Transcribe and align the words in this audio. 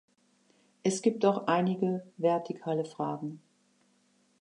Es 0.81 1.03
gibt 1.03 1.23
auch 1.27 1.45
einige 1.45 2.01
vertikale 2.17 2.85
Fragen. 2.85 3.39